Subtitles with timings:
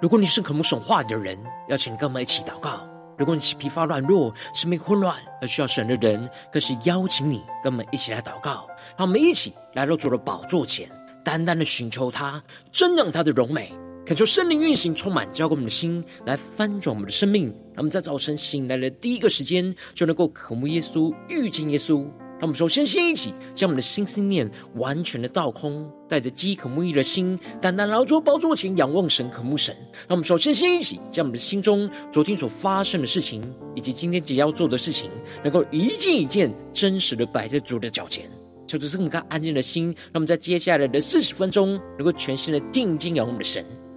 [0.00, 1.38] 如果你是渴慕神话的人，
[1.68, 2.84] 邀请跟我们一起祷告；
[3.16, 8.66] 如果你是疲乏软弱、生命混乱而需要神的人，更是邀请你跟我们一起来祷告。
[8.96, 10.90] 让我们一起来到主的宝座前，
[11.24, 13.72] 单单的寻求他，瞻仰他的荣美，
[14.12, 17.46] 恳求圣灵运行，充满浇灌我们的心，来翻转我们的生命。
[17.46, 22.00] 让我们在早晨醒来的第一个时间，就能够渴慕耶稣、遇见耶稣。
[22.38, 29.74] 让我们首先先一起将我们的心思念完全的倒空，带着饥渴慕义的心，单单来到宝座前仰望神、渴慕神。
[30.06, 33.42] 让我们首先先一起将我们的心中昨天所发生的事情，
[33.74, 35.10] 以及今天即将要做的事情，
[35.42, 38.30] 能够一件一件真实的摆在主的脚前。
[38.66, 43.64] 求主赐我们安静的心，让我们在接下来的四十分钟，能够全心的定睛仰望我们的神。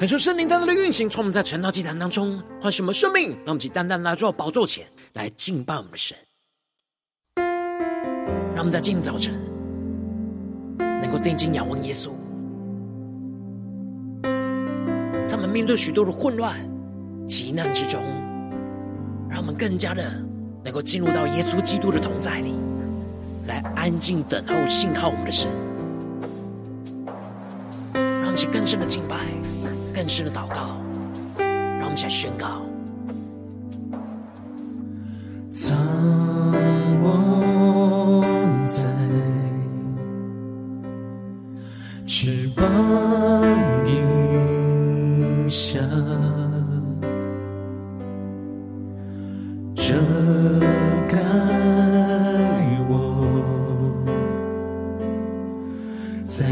[0.00, 6.16] 感受圣灵单单的运行，充满在晨祷祭坛当中，唤醒我们生命，让我们以单单来到宝座前来敬拜我们的神。
[8.54, 9.38] 让我们在今天早晨
[10.78, 12.12] 能够定睛仰望耶稣，
[15.28, 16.56] 他们面对许多的混乱、
[17.28, 18.00] 急难之中，
[19.28, 20.02] 让我们更加的
[20.64, 22.54] 能够进入到耶稣基督的同在里，
[23.46, 25.50] 来安静等候、信靠我们的神，
[27.92, 29.18] 让我们更深的敬拜。
[30.00, 30.80] 更深的祷告，
[31.36, 32.62] 让我们一起来宣告。
[35.52, 35.76] 藏
[37.02, 38.24] 我
[38.66, 38.82] 在
[42.06, 42.64] 翅膀
[43.84, 45.80] 荫下，
[49.74, 49.94] 遮
[51.10, 51.18] 盖
[52.88, 52.94] 我，
[56.24, 56.46] 在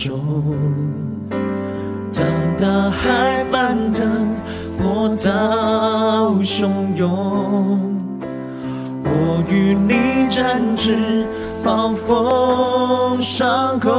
[0.00, 0.18] 中，
[2.10, 2.24] 当
[2.58, 4.34] 大海翻腾，
[4.80, 5.30] 波涛
[6.42, 7.78] 汹涌，
[9.04, 11.26] 我与你展翅，
[11.62, 13.90] 暴风上空，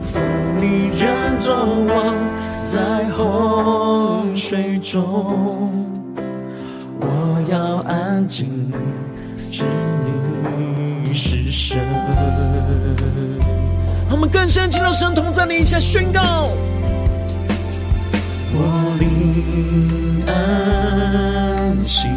[0.00, 0.20] 负
[0.58, 1.54] 你人作
[1.94, 2.14] 王，
[2.66, 5.83] 在洪水中，
[14.44, 16.46] 更深进入神同在里，一下宣告。
[18.52, 22.08] 我灵安息，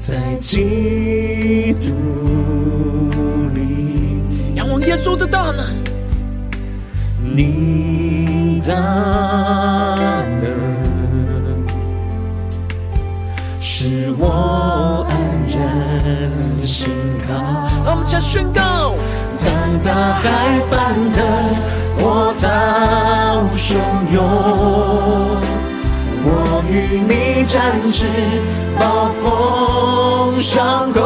[0.00, 1.90] 在基督
[3.54, 4.22] 里。
[4.54, 5.62] 仰望耶稣的大能，
[7.36, 8.72] 你大
[10.40, 10.48] 能，
[13.60, 15.14] 使我安
[15.48, 16.88] 然心
[17.28, 17.34] 靠。
[17.84, 18.91] 让我们一起宣告。
[19.84, 21.20] 大海翻腾，
[21.98, 22.48] 波涛
[23.56, 23.74] 汹
[24.12, 24.22] 涌，
[26.22, 27.60] 我与你展
[27.90, 28.06] 翅，
[28.78, 31.02] 暴风上空，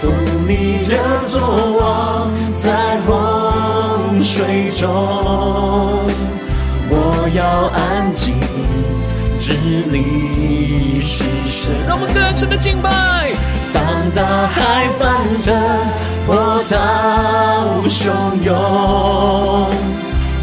[0.00, 0.12] 风
[0.46, 1.40] 你人作
[1.80, 2.30] 王，
[2.62, 4.88] 在洪水中，
[6.88, 8.36] 我要安静，
[9.40, 9.52] 知
[9.90, 11.74] 你是神。
[11.88, 13.32] 让我们更深的敬拜。
[13.72, 15.06] 当大海翻
[15.42, 15.54] 腾，
[16.26, 16.76] 波涛
[17.86, 18.10] 汹
[18.42, 18.54] 涌，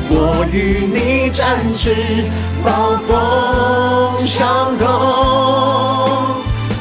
[0.10, 0.14] 我
[0.52, 0.56] 与
[0.86, 1.94] 你展翅，
[2.64, 2.68] 暴
[3.08, 4.84] 风上空，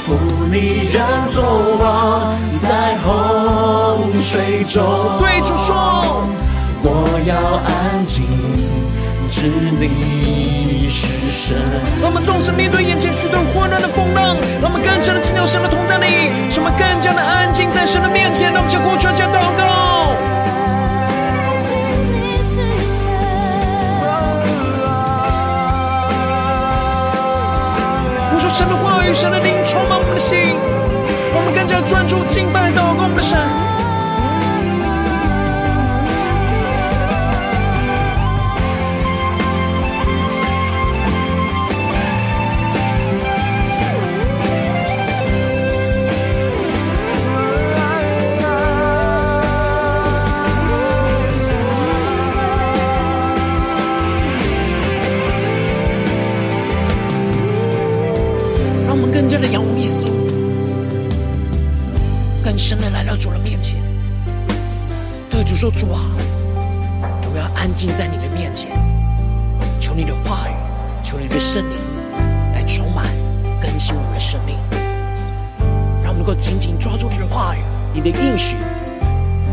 [0.05, 0.17] 负
[0.51, 0.57] 你
[0.93, 1.43] 人作
[1.81, 1.83] 王，
[2.61, 3.05] 在洪
[4.21, 4.83] 水中。
[5.19, 6.25] 对主说，
[6.83, 6.87] 我
[7.27, 7.33] 要
[7.65, 7.71] 安
[8.07, 8.23] 静，
[9.27, 10.34] 知你是
[11.29, 11.57] 神。
[12.01, 18.53] 让我们纵使面对眼前许多混乱的风浪，让我们更深的进入神的同在里，使我们更加的安静在神的面前。
[18.53, 20.17] 让我们向呼求，向祷告。
[28.31, 30.57] 呼求神的话语，神的灵充满我们的心，
[31.35, 33.39] 我们更加专注敬拜祷告我们的神。
[62.81, 63.81] 能来到主的面前，
[65.31, 66.01] 对主说主啊，
[67.25, 68.73] 我们要安静在你的面前，
[69.81, 70.53] 求你的话语，
[71.03, 71.77] 求你的圣灵
[72.53, 73.07] 来充满
[73.61, 74.57] 更新我们的生命，
[76.03, 77.61] 让我们能够紧紧抓住你的话语，
[77.93, 78.57] 你的应许，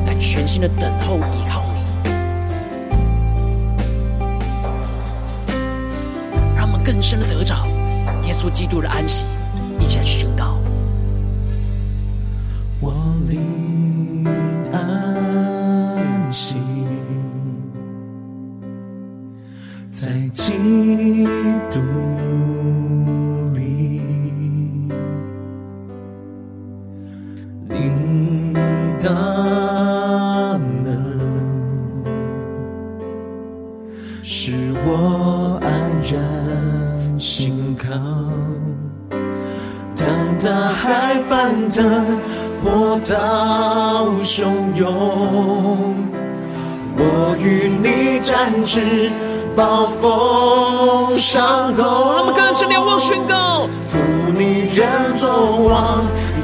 [0.05, 1.81] 来全心的等候依靠你，
[6.55, 7.67] 让我们更深的得着
[8.23, 9.25] 耶稣基督的安息，
[9.79, 10.60] 一起来去宣告。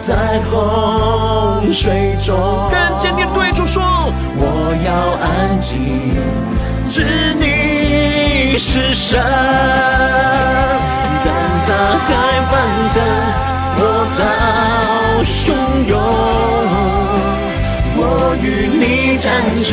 [0.08, 2.70] 在洪水中。
[2.72, 3.84] 更坚定对主说：
[4.38, 4.42] 我
[4.88, 4.90] 要
[5.20, 6.16] 安静，
[6.88, 7.04] 知
[7.36, 9.22] 你是神。
[11.26, 11.28] 当
[11.68, 11.72] 大
[12.08, 12.08] 海
[12.50, 12.56] 翻
[12.94, 12.96] 腾，
[13.76, 13.80] 波
[14.16, 14.18] 涛
[15.24, 15.36] 汹
[15.90, 15.92] 涌。
[18.00, 18.02] 我
[18.42, 18.46] 与
[18.80, 19.28] 你展
[19.58, 19.68] 翅，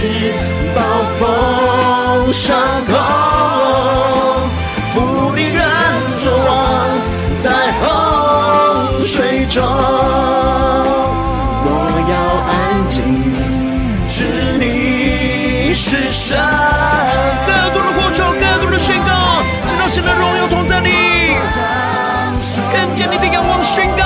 [0.74, 0.76] 暴
[1.20, 1.22] 风
[2.32, 2.58] 上
[2.88, 2.92] 空，
[4.92, 4.94] 负
[5.36, 5.62] 你人
[9.06, 9.62] 水中。
[11.66, 11.68] 我
[12.10, 12.14] 要
[12.48, 12.52] 安
[12.88, 13.02] 静，
[14.08, 14.24] 知
[14.58, 16.38] 你是神。
[17.46, 20.88] 更多的呼求，更多的宣告，直到神的荣耀同在你，
[22.72, 24.04] 更坚定的仰望宣告。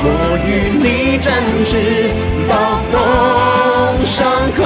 [0.00, 0.06] 我
[0.46, 1.34] 与你展
[1.66, 2.10] 翅，
[2.48, 2.54] 暴
[2.92, 4.64] 风上空，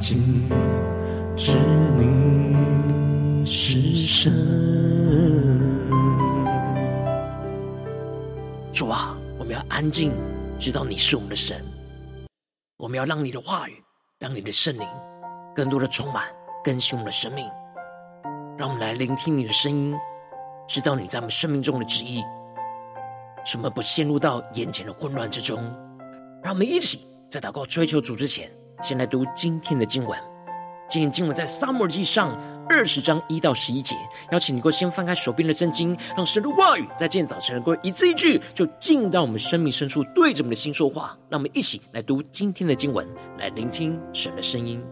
[0.00, 0.48] 静，
[1.36, 1.58] 知
[1.98, 4.32] 你是神。
[8.72, 10.10] 主啊，我们要安静，
[10.58, 11.62] 知道你是我们的神。
[12.78, 13.74] 我们要让你的话语，
[14.18, 14.88] 让你的圣灵，
[15.54, 16.24] 更多的充满
[16.64, 17.46] 更新我们的生命。
[18.56, 19.94] 让我们来聆听你的声音，
[20.66, 22.22] 知道你在我们生命中的旨意，
[23.44, 25.62] 使我们不陷入到眼前的混乱之中。
[26.42, 28.50] 让我们一起在祷告追求主之前，
[28.82, 30.18] 先来读今天的经文。
[30.88, 32.36] 今天经文在撒母耳记上
[32.68, 33.94] 二十章一到十一节，
[34.32, 41.16] 邀请你能够先翻开手边的圣经，让神的话语在今天早晨能够一字一句就进到我们生命深处，对着我们的心说话。
[41.28, 43.06] 让我们一起来读今天的经文，
[43.38, 44.82] 来聆听神的声音。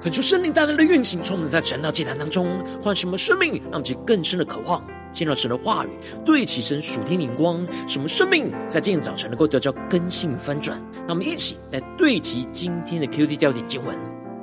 [0.00, 5.88] 恳求圣灵大大的运行，充满在晨祷祭坛当中，唤醒我们生命，让我们有更深的渴望，见到神的话语，
[6.24, 10.80] 对齐神属天灵光，使我们生命在今天早晨能够得到更新翻转。
[10.98, 13.96] 让我们一起来对齐今天的 QT 焦点经文，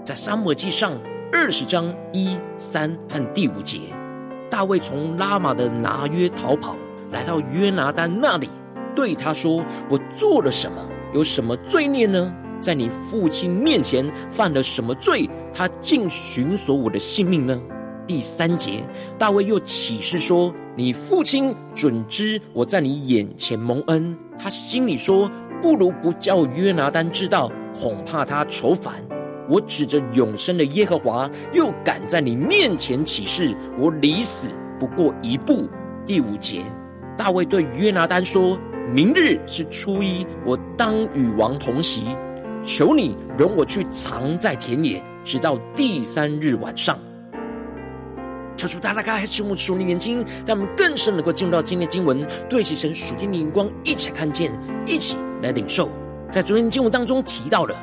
[0.04, 0.92] 在撒母耳记上
[1.32, 3.80] 二十章一、三和第五节，
[4.50, 6.76] 大卫从拉玛的拿约逃跑，
[7.14, 8.50] 来到约拿单那里，
[8.94, 10.86] 对他说：“我做了什么？
[11.14, 12.34] 有什么罪孽呢？”
[12.66, 15.30] 在你父亲面前犯了什么罪？
[15.54, 17.62] 他竟寻索我的性命呢？
[18.08, 18.84] 第三节，
[19.20, 25.30] 大卫又起誓说：“你父亲准知我在你眼前蒙恩。”他心里说
[25.62, 28.96] ：“不如不叫约拿单知道，恐怕他愁烦。”
[29.48, 34.48] 我指着永生的耶和华，又敢在你面前起誓，我离死
[34.80, 35.70] 不过一步。
[36.04, 36.64] 第五节，
[37.16, 38.58] 大卫对约拿单说
[38.92, 42.06] ：“明日是初一，我当与王同席。”
[42.66, 46.98] 求你容我去藏在田野，直到第三日晚上。
[48.58, 54.52] 求主大大开启我们属灵眼睛，让我们更深能够进入到今天的经文，对齐神属天的眼光，一起来看见，
[54.88, 55.90] 一起来领受。
[56.32, 57.76] 在昨天经文当中提到了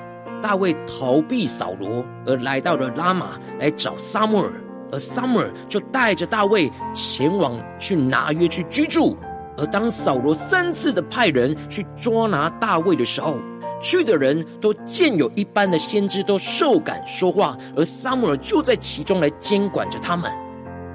[0.42, 4.52] 大卫逃避扫罗，而来到了拉玛来找撒母耳，
[4.90, 9.16] 而撒母耳就带着大卫前往去拿约去居住。
[9.56, 13.36] 而当扫罗三次的派人去捉拿大卫的时候，
[13.82, 20.30] 去的人都见有一般的先知都受感说话，而撒母耳就在其中来监管着他们。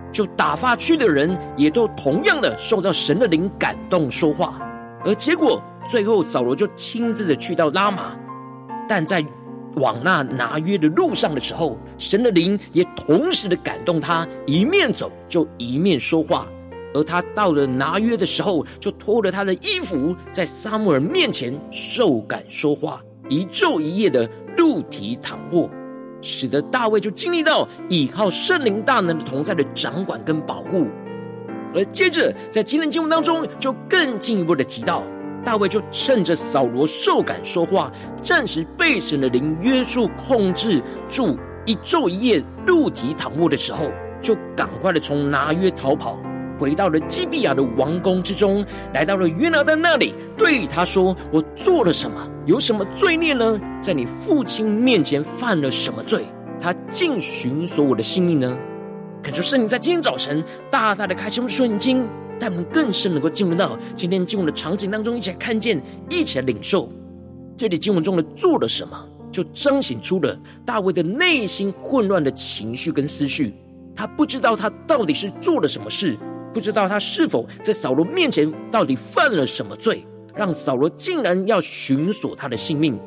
[0.09, 4.57] 就打发去的人也都同样的受到神的灵感动说话，
[5.05, 8.15] 而结果最后扫罗就亲自的去到拉玛，
[8.87, 9.23] 但在
[9.75, 16.47] 往那拿约的路上的时候，神的灵也同时的感动他，一面走就一面说话。
[16.97, 22.99] 而他到了拿约的时候，就脱了他的衣服，在撒母耳面前受感说话，
[23.29, 24.27] 一昼一夜的
[24.57, 25.69] 露体躺卧，
[26.21, 30.87] 使得大卫就经历到倚靠圣灵大能的同在的掌管跟保护。
[31.75, 35.03] 而接着在今天经文当中，就更进一步的提到，
[35.45, 37.91] 大卫就趁着扫罗受感说话，
[38.23, 46.17] 暂时被神的灵约束控制住，一昼一夜露体躺卧的时候，就赶快的从拿约逃跑。
[46.57, 52.29] 回到了基比亚的王宫之中，来到了约拿单那里，对他说：“我做了什么？
[52.45, 53.59] 有什么罪孽呢？
[53.81, 56.25] 在你父亲面前犯了什么罪？
[56.59, 58.57] 他竟寻索我的性命呢？”
[59.21, 62.07] 恳求圣灵在今天早晨大大的开启我们的眼睛，
[62.39, 66.89] 带我们更深能够进入到今天经文的场景当中，一起来看见，一起来领受。
[67.57, 68.97] 这里经文中的做了什么，
[69.31, 73.53] 就彰显出了大卫的内心混乱的情绪跟思绪。
[73.95, 76.15] 他不知道他到底是做了什么事。
[76.57, 82.99] 不知道他是否在扫罗面前到底犯了什么罪，让扫罗竟然要寻索他的性命。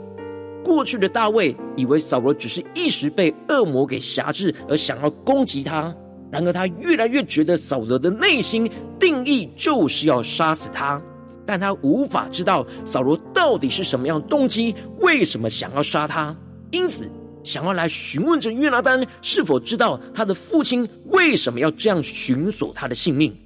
[0.63, 5.93] 过去的大卫以为扫罗只是一时被恶魔给挟制而想要攻击他，
[6.31, 11.03] 然而他越来越觉得扫罗的内心定义就是要杀死他，
[11.45, 16.37] 但他无法知道扫罗到底是什么样动机，为什么想要杀他，
[16.71, 17.11] 因此，
[17.43, 23.37] 想要来询问着约拿单是否知道他的父亲为什么要这样寻索他的性命。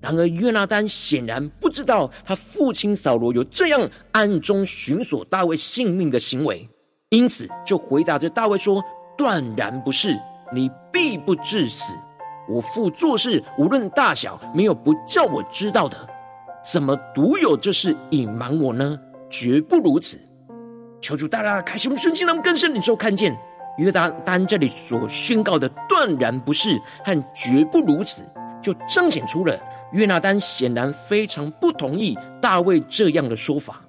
[0.00, 6.68] 然而约拿单显然不知道他父亲扫罗有这样暗中寻索大卫性命的行为，
[7.10, 8.82] 因此就回答着大卫说
[9.18, 10.16] ：“断然不是，
[10.54, 11.94] 你必不致死。
[12.48, 15.96] 我父做事无论大小，没有不叫我知道的，
[16.72, 18.98] 怎么独有这事隐瞒我呢？
[19.28, 20.18] 绝不如此。”
[21.00, 23.36] 求主大大开启我们顺心，让我们更深领受看见
[23.78, 28.22] 约拿单这里所宣告的断然不是和绝不如此，
[28.60, 29.56] 就彰显出了
[29.92, 33.82] 约拿单显然非常不同意大卫这样的说法。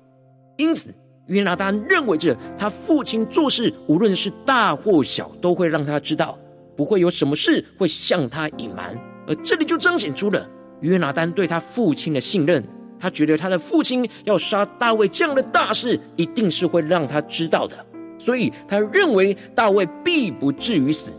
[0.58, 0.94] 因此，
[1.28, 6.38] 约拿单认为着他父亲做事无论是大或小，都会让他知道，
[6.76, 8.98] 不会有什么事会向他隐瞒。
[9.28, 10.48] 而这里就彰显出了
[10.82, 12.64] 约拿单对他父亲的信任。
[13.02, 17.74] 他觉得他的父亲要杀大卫这样的大事，一定是会让他知道的，
[18.18, 21.14] 所以他认为大卫必不至于死。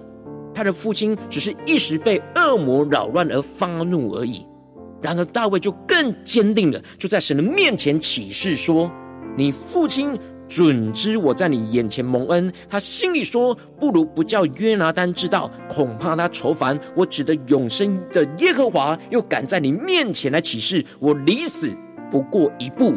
[0.53, 4.45] 他的父亲只是一时被恶魔扰乱而发怒而已。
[5.03, 8.91] 然而大卫就更坚定了，就在神的面前起誓说
[9.37, 10.19] ：“你父亲。”
[10.51, 21.71] 准知我在你眼前蒙恩，他心里说：“不如不叫约拿单知道，恐怕他愁烦。”我指着永生的耶和华，又敢在你面前来起誓，我离死
[22.11, 22.95] 不过一步。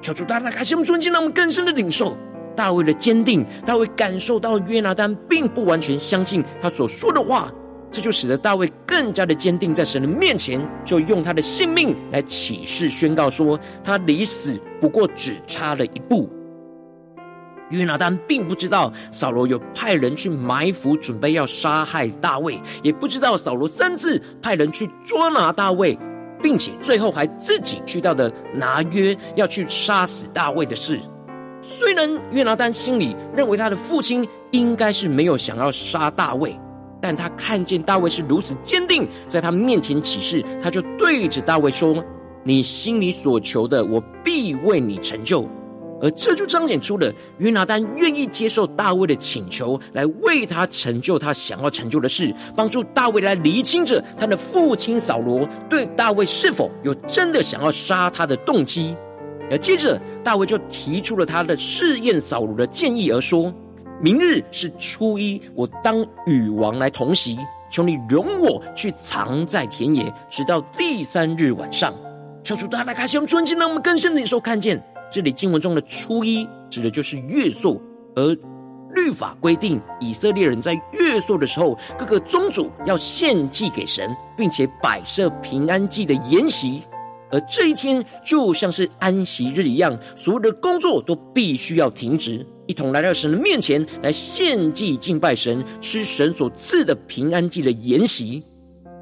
[0.00, 2.16] 求主大大开心，我们顺境，让我们更深的领受
[2.56, 3.46] 大卫的坚定。
[3.64, 7.52] 大卫感受到约拿单并不完全相信他所说的话，
[7.96, 16.28] 这就使得大卫更加的坚定，在神的面前就用他的性命来起誓宣告说：他离死不过只差了一步。
[17.70, 25.98] 约拿单并不知道扫罗有派人去埋伏，准备要杀害大卫，也不知道扫罗三次派人去捉拿大卫，
[26.42, 31.00] 并且最后还自己去到的拿约要去杀死大卫的事。
[31.62, 36.54] 虽然约拿单心里认为他的父亲应该是没有想要杀大卫，
[37.00, 42.04] 但他看见大卫是如此坚定，在他面前起誓，他就对着大卫说
[42.42, 45.48] ：“你心里所求的，我必为你成就。”
[45.98, 58.94] 而这就彰显出了约拿单愿意接受大卫的请求，来为他成就他想要成就的事，帮助大卫来厘清着他的父亲扫罗对大卫是否有真的想要杀他的动机。
[59.50, 63.50] 而接着，大卫就提出了他的试验扫罗的建议，而说
[64.00, 67.38] ：“明日是初一，我当与王来同席，
[67.70, 71.94] 求你容我去藏在田野，直到第三日晚上。”
[72.44, 74.82] 求主大大开启我们专心，让我们更深的领受看见。
[75.10, 77.80] 这里经文中的初一指的就是月朔，
[78.14, 78.36] 而
[78.94, 86.82] 律法规定以色列人在月朔的时候，各个宗主要献祭给神，并且摆设平安祭的筵席。
[87.30, 98.42] 而这一天就像是安息日一样，所有的工作都必须要停止，一同来到神的面前来献祭敬拜神，吃神所赐的平安祭的筵席。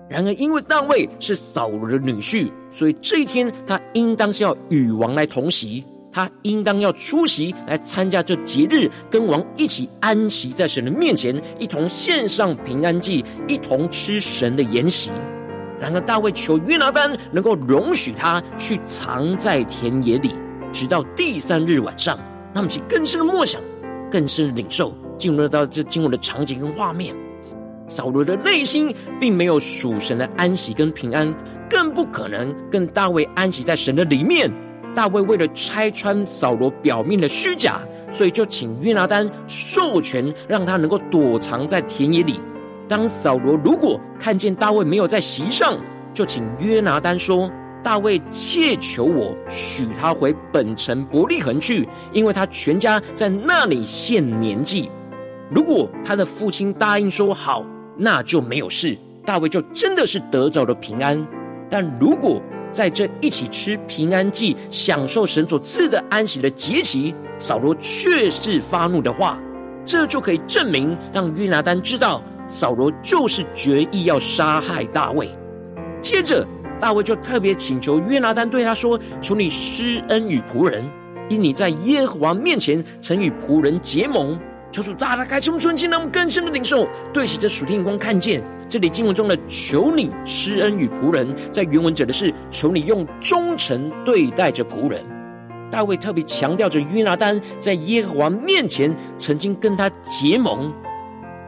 [0.09, 5.85] 然而，因为大卫是扫罗的女婿，所以这一天他应当是要与王来同席。
[6.13, 15.11] 他应当要出席来参加这节日，跟王一起安息在神的面前，一同献上平安祭，一同吃神的筵席。
[15.81, 20.31] 然而大卫求约拿单能够容许他去藏在田野里，
[20.73, 22.17] 直到第三日晚上。
[22.55, 23.61] 那么，其更深的默想，
[24.09, 27.15] 更深的领受，进入到这经文的场景跟画面。
[27.89, 31.35] 扫罗的内心并没有属神的安息跟平安，
[31.69, 34.51] 更不可能跟大卫安息在神的里面。
[34.95, 37.81] 大卫为了拆穿扫罗表面的虚假，
[38.13, 42.41] 所以就请约拿单授权，让他能够躲藏在田野里。
[42.87, 45.77] 当扫罗如果看见大卫没有在席上，
[46.13, 47.51] 就请约拿单说
[47.85, 54.91] ：“大卫切求我许他回本城伯利恒去，因为他全家在那里献年纪。
[55.51, 57.65] 如果他的父亲答应说好，
[57.97, 61.25] 那就没有事，大卫就真的是得着了平安。
[61.71, 62.43] 但如果……”
[62.75, 69.39] 在这一起吃平安祭、享受神所赐的安息的节期，扫罗却是发怒的话，
[69.85, 75.31] 这就可以证明，让约拿单知道扫罗就是决意要杀害大卫。
[76.03, 76.45] 接着，
[76.81, 80.85] 大卫就特别请求约拿单对他说：“求你施恩与仆人，
[81.29, 84.39] 因你在耶和华面前曾与仆人结盟。”
[84.71, 95.01] 求主大大开启我们的心，让我们更深的领受，对起这属天光，看见这里经文中的“求你施恩与仆人”，在原文指的是求你用忠诚对待着仆人。
[95.71, 100.73] 大卫特别强调着约拿单在耶和华面前曾经跟他结盟，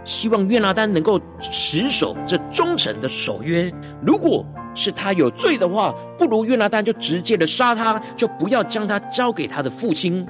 [0.05, 3.69] 希望约拿单能够持守这忠诚的守约。
[4.05, 10.25] 如果是他有罪的话，不如约拿单就直接的杀他，就不要将他交给他的父亲。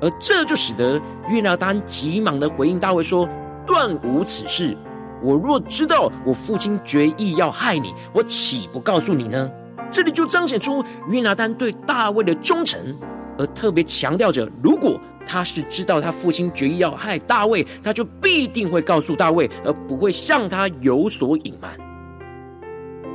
[0.00, 3.28] 而这就使得约拿单急忙的回应大卫说
[3.66, 4.76] ：“断无此事！
[5.20, 9.50] 我若知道我父亲决意要害你，我岂不告诉你呢？”
[9.90, 12.78] 这里就彰显出约拿单对大卫的忠诚，
[13.36, 21.87] 而特别强调着，如果他是知道他父亲决意要害大卫，他就必定会告诉大卫，而不会向他有所隐瞒。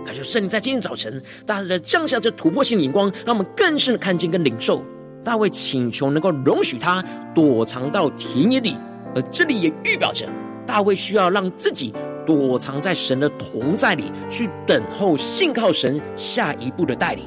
[0.05, 4.83] 他就圣灵在今天早晨，大大的降下这突破性眼光，让我们更深的看见跟领受。
[5.23, 8.75] 大卫请求能够容许他躲藏到田野里，
[9.15, 10.27] 而这里也预表着
[10.67, 11.93] 大卫需要让自己
[12.25, 17.23] 躲藏在神的同在里，去等候信靠神下一步的带领。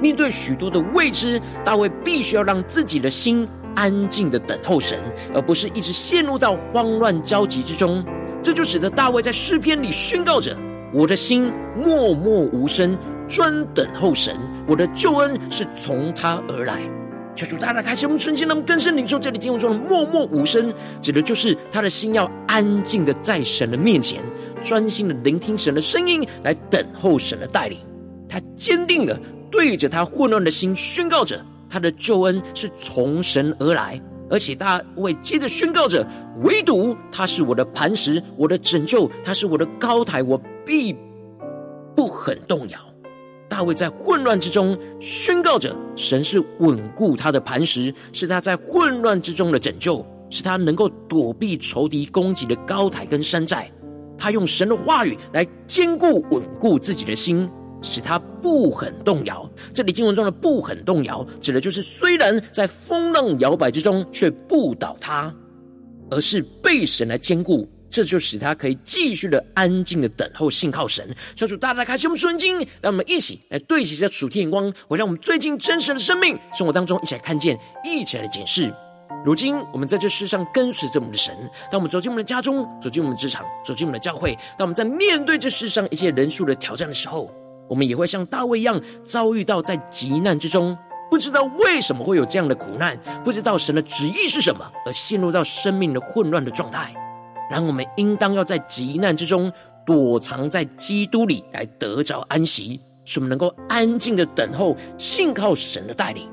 [0.00, 4.98] 面对许多的未知，大卫必须要让自己的心安静的等候神，
[5.34, 8.04] 而不是一直陷入到慌乱焦急之中。
[8.42, 10.56] 这就使得大卫在诗篇里宣告着
[10.92, 12.96] ：“我的心默默无声，
[13.28, 16.80] 专等候神，我的救恩是从他而来。”
[17.36, 24.20] 求主大大开启我们瞬间，让我们更深领受这里经文中的默默无声，指的就是他的心要安静的在神的面前，
[24.60, 27.78] 专心的聆听神的声音，来等候神的带领。
[28.28, 29.18] 他坚定的
[29.50, 33.98] 对着他混乱的心宣告着，他的救恩是从神而来，
[34.30, 36.06] 而且大卫接着宣告着，
[36.42, 40.96] 唯独他是我的磐石，我的拯救，他是我的高台，我必
[41.96, 42.78] 不很动摇。
[43.48, 53.68] 大卫在混乱之中宣告着：神是稳固他的磐石，是他在混乱之中的拯救，是他能够躲避仇敌攻击的高台跟山寨。
[54.16, 57.50] 他用神的话语来坚固稳固自己的心，
[57.82, 59.48] 使他不很动摇。
[59.72, 65.34] 这里经文中的“不很动摇”，指的就是虽然在风浪摇摆之中，却不倒塌，
[66.10, 67.68] 而是被神来坚固。
[67.92, 71.12] 这就使他可以继续的安静的等候，信靠神。
[71.34, 78.72] 求主大大开启我们圣经，让我们一起来对齐这属天眼光，会让我们最近真实的生命生活当中一起来看见，一起来检视。
[79.24, 81.34] 如今我们在这世上跟随着我们的神，
[81.68, 87.28] 当我们走进我们的家中，走进我们的职场，走进我们的教会，当我们在面对这世上一切人数的挑战的时候，
[87.70, 90.76] 我们也会像大卫一样遭遇到在极难之中，
[91.08, 96.92] 不知道为什么会有这样的苦难，不知道神的旨意是什么，而陷入到生命的混乱的状态。
[97.48, 99.52] 然后我们应当要在极难之中
[99.86, 106.28] 躲藏在基督里，来得着安息，使我们能够安静的等候，信靠神的带领。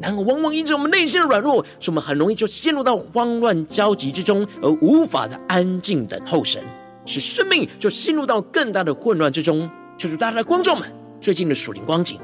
[0.00, 6.62] 然而，往往因着我们内心的软弱，使我们很容易就陷入到慌乱焦急之中，而无法的安静等候神，
[7.06, 9.70] 使生命就陷入到更大的混乱之中。
[9.96, 12.18] 求主大家的观众们，最近的属灵光景，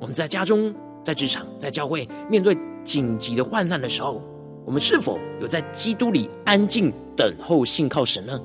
[0.00, 4.22] 我们在家中、在职场、在教会，面对紧急的患难的时候。
[4.66, 8.40] 我们是否有在基督里安静等候信靠神呢？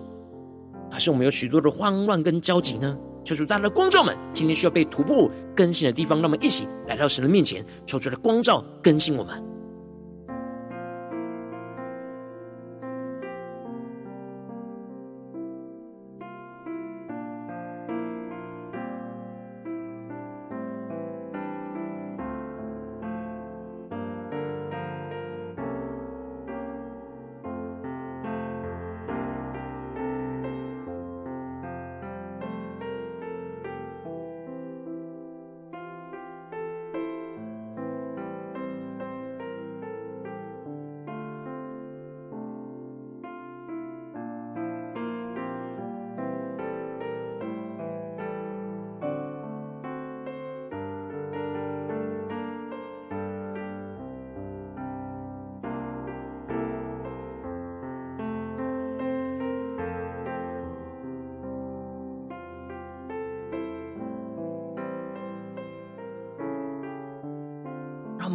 [0.92, 2.98] 还是我们有许多的慌乱跟焦急呢？
[3.24, 9.42] 求主大家的光照们，今天需要被突破更新的地方，让我们一起来到神的面前，求主的光照更新我们。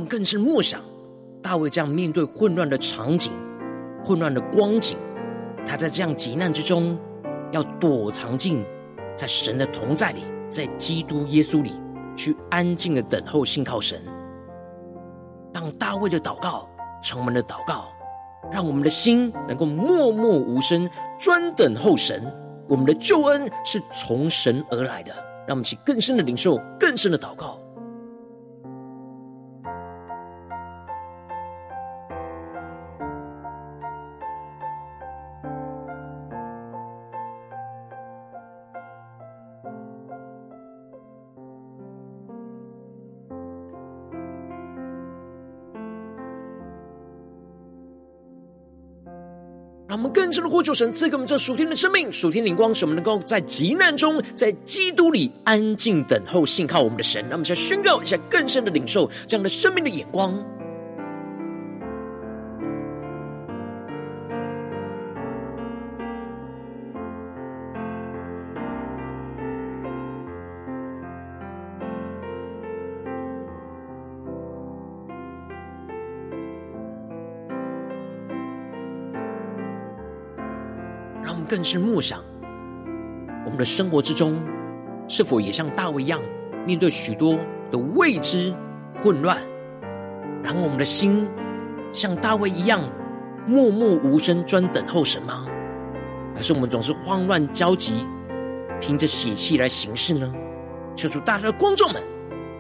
[0.05, 0.81] 更是默想
[1.43, 3.33] 大卫这样面对混乱的场景、
[4.05, 4.97] 混乱的光景，
[5.67, 6.99] 他在这样急难之中，
[7.53, 8.65] 要躲藏进
[9.17, 11.73] 在神的同在里，在基督耶稣里
[12.17, 14.01] 去安静的等候、信靠神。
[15.53, 16.69] 让大卫的祷告
[17.03, 17.87] 成我们的祷告，
[18.51, 20.89] 让我们的心能够默默无声，
[21.19, 22.23] 专等候神。
[22.67, 25.13] 我们的救恩是从神而来的，
[25.47, 27.61] 让我们去更深的领受、更深的祷告。
[50.05, 57.23] 我们更深的呼求神赐给我们这属天的生命、属天灵光，使我们能够在极难中，在基督里安静等候、信靠我们的神。
[57.23, 60.39] 让我们先宣告一下更深的领受这样的生命的眼光。
[81.55, 82.21] 更是默想，
[83.45, 84.43] 我们的生活之中，
[85.07, 86.21] 是否也像大卫一样，
[86.67, 87.39] 面对许多
[87.71, 88.53] 的未知、
[88.93, 89.39] 混乱，
[90.43, 91.29] 然后我们的心
[91.93, 92.81] 像大卫一样，
[93.47, 95.47] 默默无声，专等候神吗？
[96.35, 98.05] 还是我们总是慌乱焦急，
[98.81, 100.35] 凭着血气来行事呢？
[100.97, 102.03] 求主大家的观众们。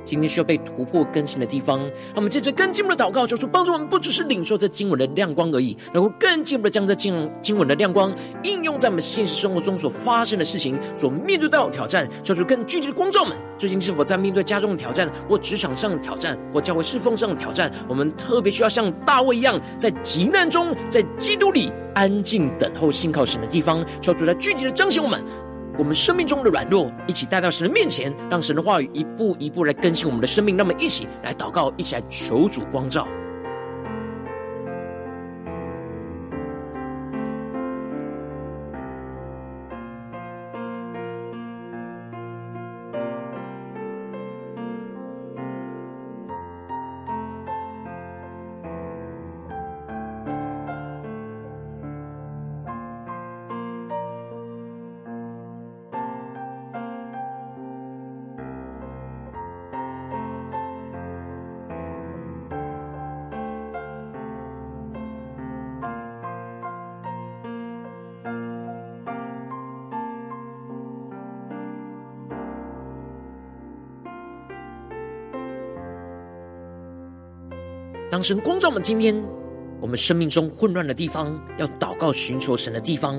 [0.05, 12.09] 今天需要被突破更新的地方，让我们接着更进步的祷告，求主帮助我们，不只是领受这经文的亮光而已，能够更进一步的将这经经文的亮光应用在我们现实生活中所发生的事情、所面对到的挑战。
[12.23, 17.73] 求主更具体的光照们，最近是否在面对家中的挑战，或职场上的挑战，或教会侍奉上的挑战？
[17.89, 23.85] 我们特别需要像大卫一样，在急难中，在基督里安静等候、信靠神的地方。
[24.01, 25.23] 求主来具体的彰显我们。
[25.77, 30.57] 我们生命中的软弱，一起带到神的面前，让神的话语一步一步来更新我们的生命。
[30.57, 33.09] 那么一起来祷告，一起来求主光照。
[78.25, 79.15] 神光照我们今天
[79.83, 83.15] 我们生命中混乱的地方，要祷告寻求神的地方，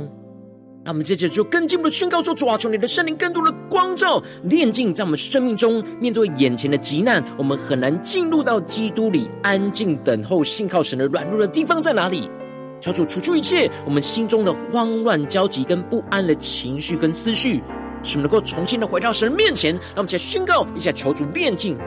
[0.83, 12.27] 那我们接着就更进一步的宣告说：主啊，求你的圣灵更多的光照、炼净，在我们生命中面对眼前的急难，我们很难进入到基督里安静等候、信靠神的软弱的地方在哪里？
[12.81, 17.61] 求主除去一切我们心中的慌乱、焦急跟不安的情绪跟思绪，
[18.01, 19.71] 使我们能够重新的回到神面前。
[19.73, 21.77] 让我们再宣告一下，求主炼净。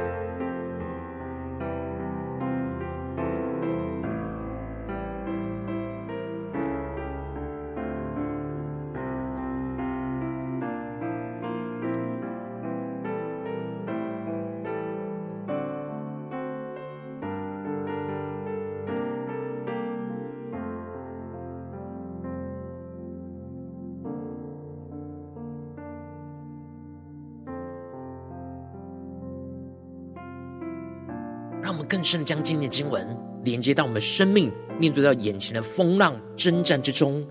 [32.10, 33.06] 圣将今天的经文
[33.44, 37.22] 连接到我们的生命，面对到眼前的风浪征战之中，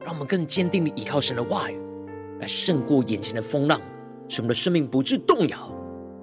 [0.00, 1.78] 让我们更坚定的依靠神的话语，
[2.40, 3.80] 来胜过眼前的风浪，
[4.28, 5.72] 使我们的生命不致动摇。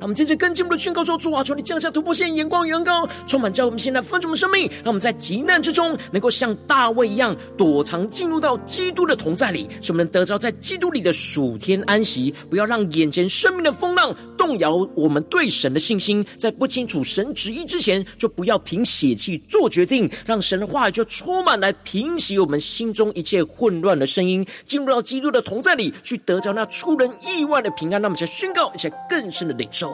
[0.02, 4.68] 让我们接着更进一步的宣告说：主啊，求你降下突破线，眼光远高，充满在我们现在丰盛的生命。
[4.78, 12.34] 让我们在极难之中，能够像大卫一样躲藏，进入到基督的同在里，使我们能得着在基督里的属天安息。
[12.50, 16.26] 不要让眼前生命的风浪动摇我们对神的信心。
[16.36, 20.10] 在不清楚神旨意之前，就不要凭血气做决定。
[20.26, 28.02] 让神的话语就充满来平息我们心中一切混乱的声音，进入到基督的同在里，去得着那出人意外的平安。
[28.02, 29.91] 让我们先宣告，一些更深的领受。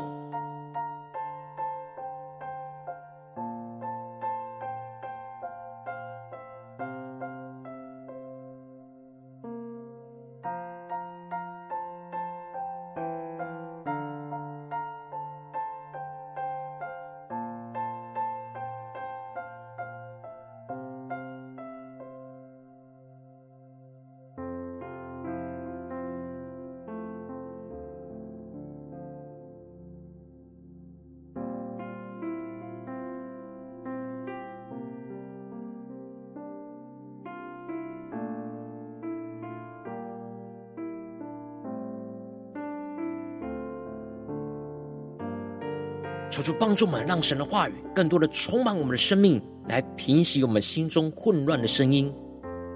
[46.37, 52.13] 求主帮助我们，让神的话语更多的充满我们的生命，来平息我们心中混乱的声音。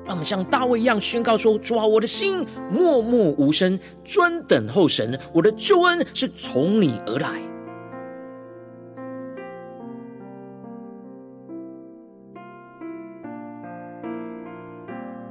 [0.04, 5.16] 让我们像大卫一样宣告说：“主啊，我的心默默无声，专等候神。
[5.32, 7.40] 我的救恩是从你而来。”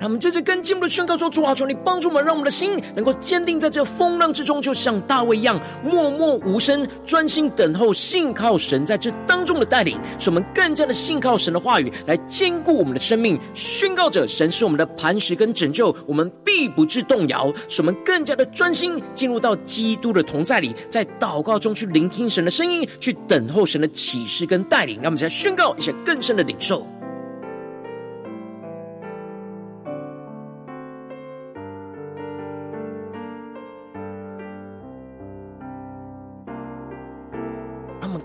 [0.00, 17.52] 让我们接着更进一步的宣告说：“主啊，求你帮助我们，让我们的心能够坚定在这风浪之中，就像大卫一样，默默无声，专心等候，信靠神在这当中的带领，使我们更加的信靠神的话语，来坚固我们的生命，宣告着神是我们的磐石跟拯救，我们必不致动摇。
[17.68, 24.96] 使我们更加的专心进入到基督的同在里，在祷告中去聆听神的声音，去等候神的启示跟带领。
[24.96, 26.86] 让我们再宣告一些更深的领受。”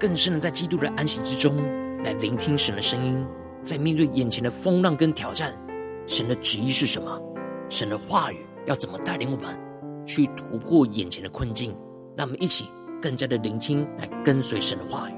[0.05, 1.57] 更是能在基督的安息之中，
[2.03, 3.25] 来聆听神的声音，
[3.63, 5.51] 在面对眼前的风浪跟挑战，
[6.05, 7.19] 神的旨意是什么？
[7.69, 9.59] 神的话语要怎么带领我们
[10.05, 11.75] 去突破眼前的困境？
[12.15, 12.65] 让我们一起
[13.01, 15.13] 更加的聆听，来跟随神的话语。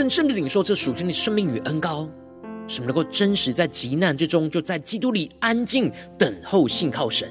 [0.00, 2.08] 更深的领受这属天的生命与恩膏，
[2.66, 7.28] 使我们能够真实在极难之中，就在基督里安静等候信靠神。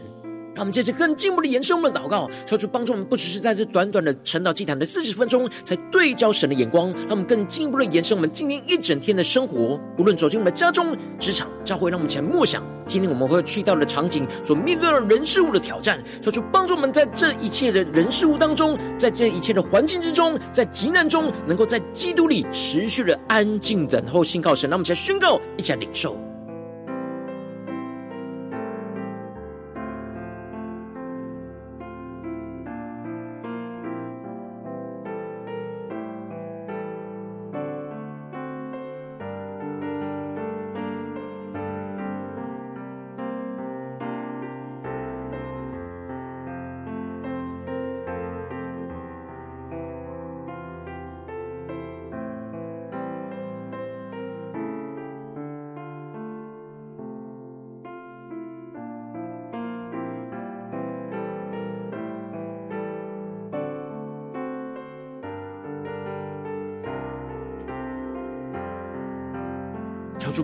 [0.60, 6.92] 让我们接着更进一步的延伸我们的祷告，求主帮助我们，不只是在这短短的晨祷祭坛的四十分钟，才对焦神的眼光。
[6.92, 15.98] 让我们更进一步的延伸我们今天一整天的生活，无论走进我们的家中、职场、教会，让我们前来默想今天我们会去到的场景，所面对的人事物的挑战。
[16.22, 24.70] 求主帮助我们在这一切的人事物当中，在这一切的环境之中，在急难中，能够在基督里持续的安静等候信靠神。
[24.70, 26.18] 让我们前来宣告，一起来领受。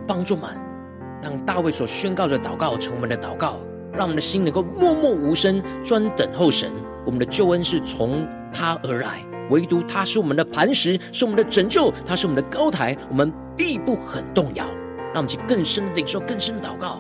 [0.08, 0.50] 帮助们，
[1.22, 3.58] 让大卫所宣告的祷告成我们的祷告，
[3.94, 6.72] 让我们的心能够默默无声，专等候神。
[7.06, 14.66] 我们的救恩是从他而来，唯独他是我们的磐石，是我们的拯救，他是我们的高台，我们必不很动摇。
[15.14, 17.00] 让我们去更深的领受，更深的祷告。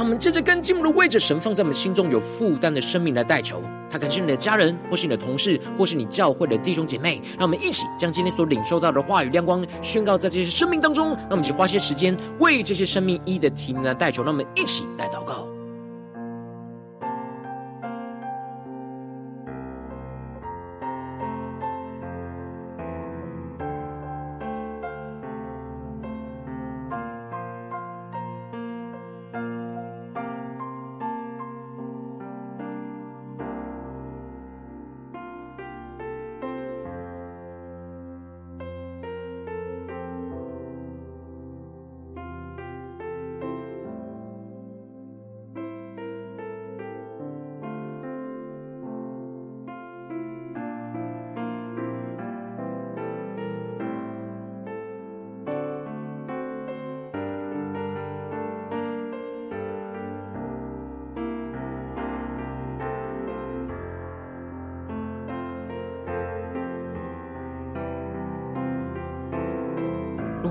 [0.00, 3.62] 让我们接着跟进我们的位置，神放在我们心中有负担的生命来代求。
[3.90, 7.20] 他可能是你的家人，或是你的同事，或是你教会的弟兄姐妹。
[7.36, 11.14] 让我们一起将今天所领受到的话语亮光宣告在这些生命当中。
[11.28, 14.22] 那我们就花些时间为这些生命一的题目来代求。
[14.22, 15.49] 让我们一起来祷告。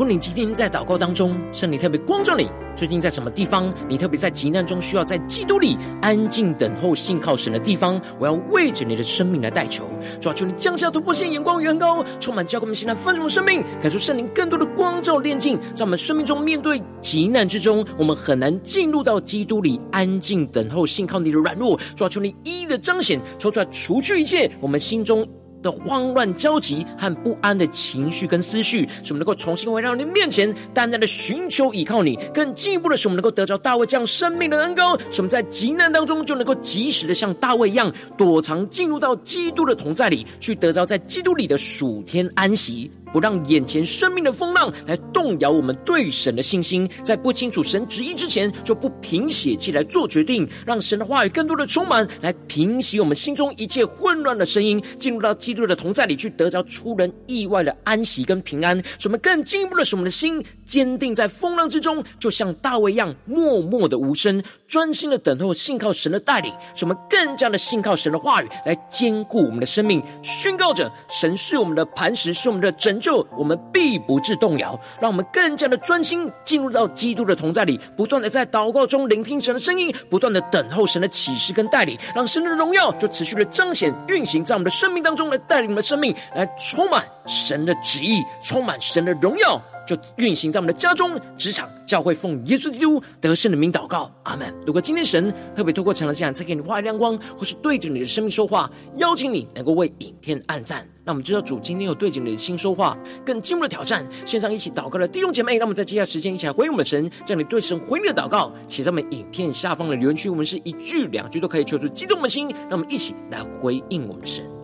[0.09, 3.71] 你今天在祷告当中，圣灵特别光照你，最近在什么地方？
[3.87, 9.87] 你特别在急难中需要在基督里安静等候、信靠神的地方，我要为着你的生命来代求。
[10.19, 21.79] 主啊，求你降下突破性眼光与恩膏，充满教灌我们现在丰盛的生命，感受圣灵更多的光照炼净，在我们生命中面对急难之中，我们很难进入到基督里安静等候、信靠你的软弱。
[21.95, 25.23] 主啊，求你一一的彰显，抽出来除去一切我们心中。
[25.61, 32.17] 的慌乱、焦急和不安的情绪跟思绪，使我们能够重新回到你面前，淡淡的寻求依靠你。
[32.33, 42.89] 更进一步的是，我们能够得着大卫这样生命的恩膏，使我们在极难当中就能够及时的像大卫一样躲藏，进入到基督的同在里，去得着在基督里的属天安息。
[43.11, 58.77] 不让眼前生命的风浪来动摇我们对神的信心，在不清楚神旨意之前，就不凭血气来做决定，让神的话语更多的充满，来平息我们心中一切混乱的声音，进入到基督的同在里，去得着出人意外的安息跟平安。
[58.97, 66.53] 使我们更进一步的是我们的心坚定在风浪之中，就像大卫一样，默默的无声，专心的等候，信靠神的带领。
[66.75, 72.99] 使我们更加的信靠神的话语，来坚固我们的生命，宣告着神是我们的磐石，是我们的拯。
[72.99, 89.61] 救我们必不致动摇，让我们更加的专心进入到基督的同在里，不断的在祷告中聆听神的声音，不断的等候神的启示跟带领，让神的荣耀就持续的彰显运行在我们的生命当中，来带领我们的生命，来充满神的旨意，充满神的荣耀。
[89.89, 94.53] 就运行在我们的家中、职场、教会，奉耶稣基督得胜的名祷告，阿门。
[94.63, 100.87] 如果今天神特别透过《成了这样》，赐给你画亮光，或是对着你的生命说话，邀请你能够为影片按赞。
[101.03, 104.07] 那我们知道主今天有对着你的心说话，更进一步的挑战。
[104.27, 110.29] 线上一起祷告的弟兄姐妹，那么在接下来时间一起来回应我们的神，将你对神回应的祷告写在我们影片下方的留言区。
[110.29, 114.58] 我们是一句两句都可以求助激动我们的心，让我们一起来回应我们的神。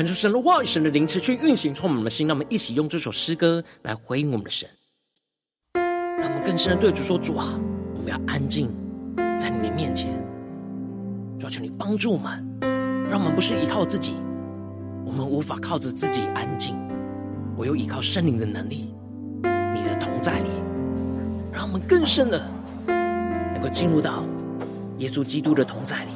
[0.00, 2.26] 看出神的话语，神的灵持续运行，充满我们的心。
[2.26, 4.66] 让我们一起用这首诗歌来回应我们的神，
[5.74, 7.60] 让我们更深的对主说：“主啊，
[7.96, 8.74] 我们要安静
[9.38, 10.10] 在你的面前。
[11.38, 12.42] 主啊，求你帮助我们，
[13.10, 14.14] 让我们不是依靠自己，
[15.04, 16.74] 我们无法靠着自己安静，
[17.58, 18.94] 唯有依靠圣灵的能力，
[19.42, 20.48] 你的同在里，
[21.52, 22.42] 让我们更深的
[22.86, 24.24] 能够进入到
[24.96, 26.10] 耶稣基督的同在里。”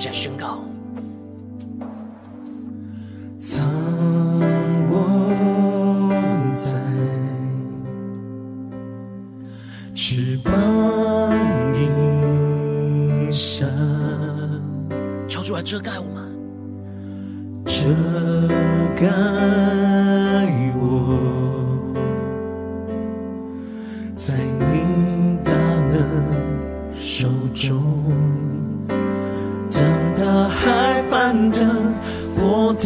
[0.00, 0.64] 我们想宣告，
[3.38, 3.62] 藏
[4.88, 4.94] 我
[6.56, 6.80] 在
[9.94, 10.52] 翅膀
[11.74, 13.66] 荫下，
[15.28, 16.34] 求主来遮盖我们，
[17.66, 17.84] 遮
[18.96, 19.06] 盖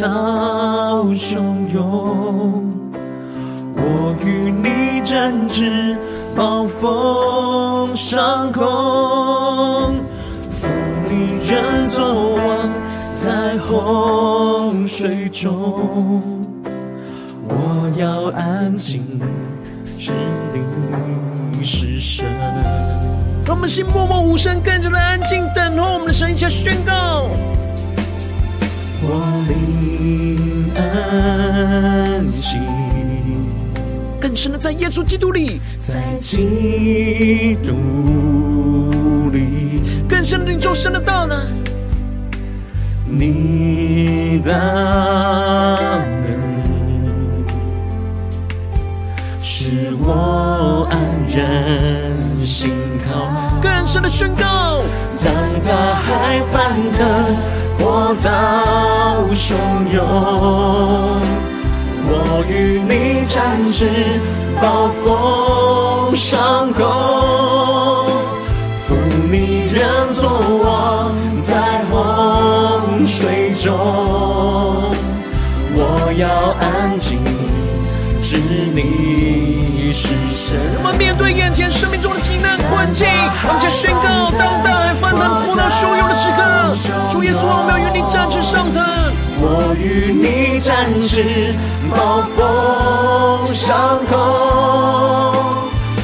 [0.05, 2.73] 海翻腾，波涛汹涌，
[3.75, 5.97] 我与你展翅，
[6.37, 8.63] 暴风上空，
[10.51, 10.69] 负
[11.09, 12.69] 你人作王，
[13.17, 16.45] 在洪水中，
[17.49, 19.03] 我要安静，
[19.97, 20.13] 知
[20.53, 22.27] 你是神。
[23.47, 27.29] 让我们心默默无声，跟着来安静等候我们的神，一起宣告。
[29.07, 32.59] 我灵安静，
[34.21, 41.37] 更深的在耶稣基督里，在基督里，更深的领受神的道呢？
[43.07, 44.53] 你的
[46.07, 46.27] 能
[49.41, 50.99] 使我安
[51.29, 51.37] 然
[52.45, 52.73] 心
[53.07, 54.83] 靠，更深的宣告，
[55.23, 55.33] 当
[55.63, 57.07] 大海翻腾。
[57.79, 58.31] 波涛
[59.35, 59.55] 汹
[59.93, 60.05] 涌，
[62.07, 63.89] 我与你展翅，
[64.61, 66.83] 暴风上空，
[68.85, 68.95] 负
[69.31, 70.23] 你人作
[70.65, 71.13] 王，
[71.43, 73.73] 在洪水中，
[75.75, 77.19] 我要安静，
[78.23, 80.57] 知你是神。
[80.79, 83.07] 我们面对眼前生命中的急难困境，
[83.45, 86.29] 我们宣告：当大海翻腾，波涛汹涌的时，
[87.11, 88.83] 主耶稣，我们要与你战至上腾。
[89.37, 91.55] 我与你战至，
[91.91, 94.15] 暴风上空，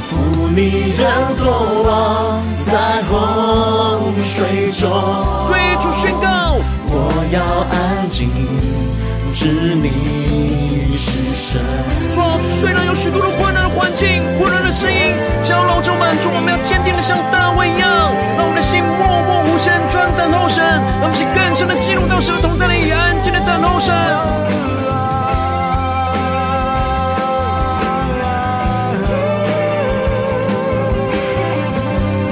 [0.08, 1.50] 负你人作
[1.82, 4.90] 王，在洪水中。
[5.50, 6.56] 对主宣告：
[6.86, 8.28] 我要安静，
[9.32, 11.60] 知你是神。
[12.12, 17.88] 主，虽然有许多的混乱的环境、混乱的声音，搅扰着满足，我们要坚定的像大卫一样，
[18.36, 23.94] 让我们的心默默声，专等候神，让我们更深的进入到神同在里，安静的等候神。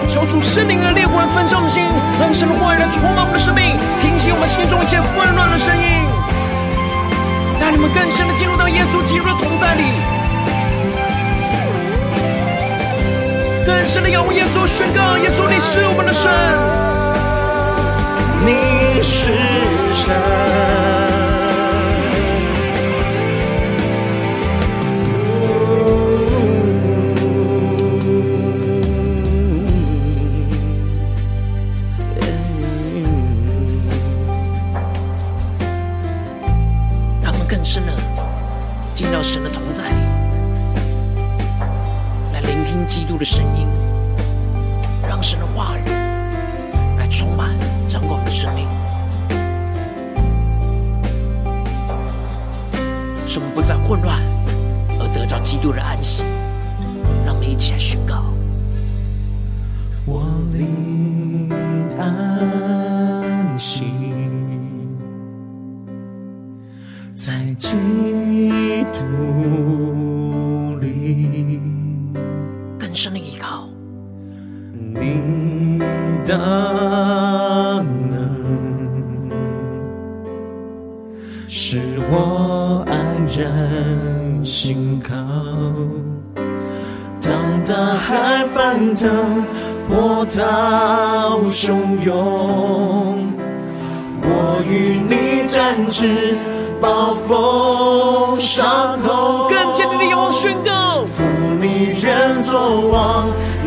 [0.08, 1.84] 消除圣灵的烈火，焚烧我们的心，
[2.18, 6.08] 让神的话语来充满我们的生命，平息我们心中一切混乱的声音。
[7.60, 9.84] 带你们更深的进入到耶稣基督的同在里，
[13.66, 16.32] 更深的仰望耶稣，宣告耶稣你是我们的神，
[19.00, 19.47] 是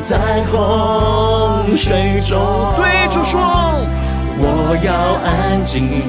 [0.08, 0.18] 在
[0.52, 2.74] 洪水中。
[2.78, 3.40] 对主说，
[4.38, 4.92] 我要
[5.24, 6.02] 安静，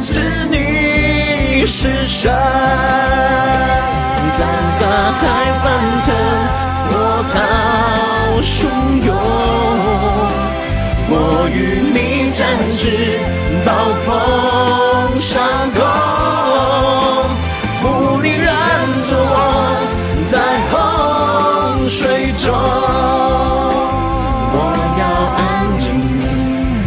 [0.00, 0.20] 知
[0.50, 2.32] 你是神。
[4.38, 4.40] 当
[4.80, 5.20] 大海
[5.62, 5.64] 翻
[6.04, 6.08] 腾，
[6.88, 6.92] 波
[7.32, 7.34] 涛
[8.40, 8.50] 汹
[9.04, 9.08] 涌，
[11.08, 11.14] 我
[11.52, 11.56] 与
[11.92, 11.96] 你
[12.32, 12.80] 展翅，
[13.64, 13.68] 暴
[14.04, 14.10] 风
[15.20, 15.30] 上
[15.74, 15.80] 空，
[21.88, 22.52] 水中，
[24.52, 24.56] 我
[24.98, 25.04] 要
[25.36, 25.40] 安
[25.78, 25.90] 静，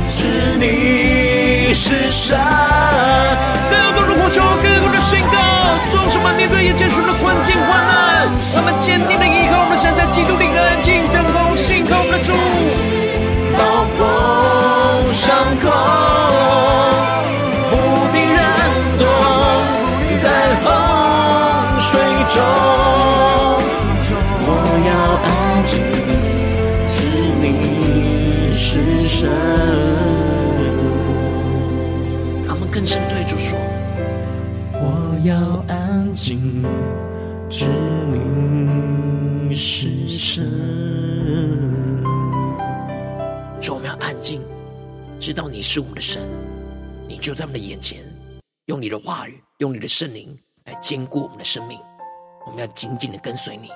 [0.08, 2.38] 知你是神。
[3.70, 5.38] 更多的呼求，更多的宣告，
[5.92, 12.34] 众圣们面对眼前许多的困境患难，他们坚定的依靠我们，神在基督里安静等候，信靠我们的主。
[13.56, 14.00] 暴风
[15.14, 15.64] 上空，
[17.70, 17.72] 负
[18.12, 18.38] 你人
[18.98, 19.04] 作，
[20.24, 20.26] 在
[20.64, 20.66] 洪
[21.80, 21.90] 水
[22.34, 22.75] 中。
[29.26, 29.32] 神，
[32.48, 33.58] 他们更深对主说：
[34.74, 35.36] 我要
[35.68, 36.62] 安静，
[37.50, 37.66] 知
[38.12, 40.44] 你是神。
[43.60, 44.44] 说我们要安静，
[45.20, 46.22] 知道你是我们的神，
[47.08, 48.04] 你就在我们的眼前，
[48.68, 51.80] 用你的话语，用你的圣灵来坚固我们的生命。
[52.46, 53.72] 我们要紧紧的跟随你。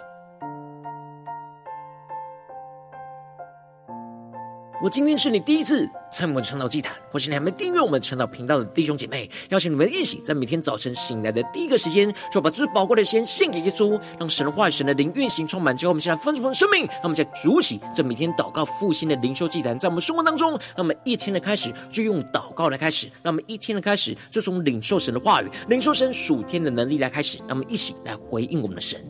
[4.82, 15.76] 我今天是你第一次参与我们晨祷祭坛，或是你还没订阅我们晨祷频道的弟兄姐妹，邀请你们一起在每天早晨醒来的第一个时间，就把最宝贵的时间献给耶稣，让神的话语、神的灵运行充满。
[15.76, 29.04] 之后，我们现在丰盛的生命，让我们在主起这每天祷告复兴的灵修祭坛，在我们生活当中，让我们一天的开始就用祷告来开始，让我们一天的开始就从领受神的话语、领受神属天的能力来开始，让我们一起来回应我们的神。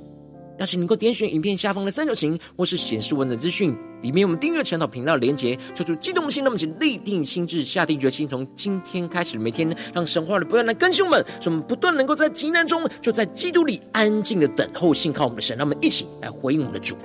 [0.59, 16.95] 邀请你能够点选影片下方的三角形，或是显示文字资讯，里面我们订阅晨祷频道连结，抽出激动的心，那么请立定心智，下定决心，从今天开始每天，让神话的不断来更新我们，使我们不断能够在极难中，就在基督里安静的等候，信靠我们的神，让我们一起来回应我们的主。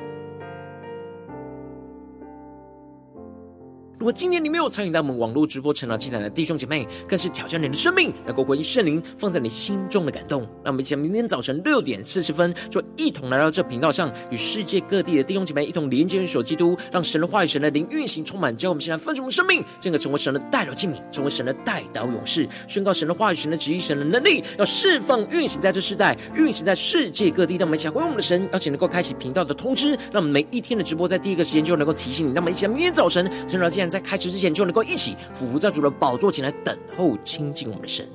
[3.97, 10.43] 如果今天你没有参与到我们网络直播成长祭坛的弟兄姐妹，更是挑战你的生命，能够回应圣灵放在你心中的感动。
[10.65, 27.55] 让我们一起在明天早晨六点四十分，就一同来到这频道上，与世界各地的弟兄姐妹一同连接、联手基督，让神的话语、神的灵运行充满，将我们现在分盛的生命，进而成为神的代祷器皿，成为神的代祷勇士，宣告神的话语、神的旨意、神的能力，要释放运行在这世代，运行在世界各地。
[27.55, 32.33] 让我们一起回应我们的神，邀请能够开启频道的通知，让我们每一天的直播在第一个时间就能够提醒你。
[32.33, 38.07] 那么一起在明天早晨晨祷祭在开始之前，就能够一起俯伏在主的宝座前来等候亲近我们的神。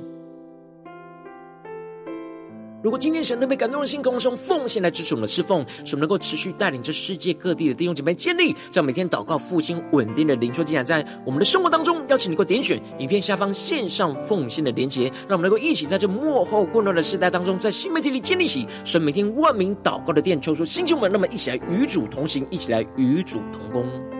[2.82, 24.18] 如果今天神特别感动的心，跟我们用奉献来支持我们的侍奉，使我们能够持续带领着世界各地的弟兄姐妹建立在每天祷告复兴稳定的灵修进展，在我们的生活当中，邀请你能够点选影片下方线上奉献的连结，让我们能够一起在这幕后混乱的时代当中，在新媒体里建立起神每天万名祷告的殿，抽出星球们，那么一起来与主同行，一起来与主同工。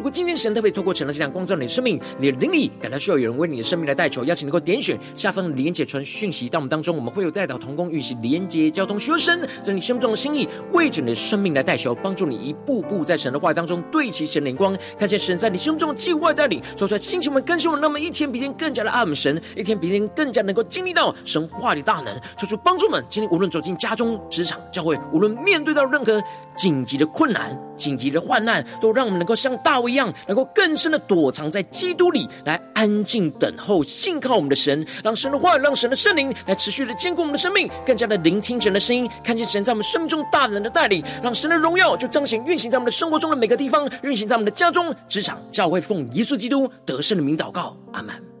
[0.00, 22.06] 如果今天神特别透过晨祷祭坛光照你的生命，你的灵里感到需要有人为你的生命来代求，邀请能够点选下方的连结传讯息到我们当中，我们会有代祷同工运行连接交通，学生在你生命中的心意，为着你的生命来代求，帮助你一步步在神的话语当中对齐神灵光，看见神在你心中的计划带领，说出来星球们更新我们，那么一天比一天更加的爱我们神，一天比一天更加能够经历到神话的大能，
[22.38, 26.22] 说出帮助们今天无论走进家中、职场、教会，无论面对到任何
[26.56, 48.39] 紧急的困难、紧急的患难，都让我们能够像大卫一样，能够更深的躲藏在基督里，来安静等候，信靠我们的神，让神的话，让神的圣灵来持续的坚固我们的生命，更加的聆听神的声音，看见神在我们生命中大能的带领，让神的荣耀就彰显运行在我们的生活中的每个地方，运行在我们的家中、职场、教会，奉耶稣基督得胜的名祷告，阿门。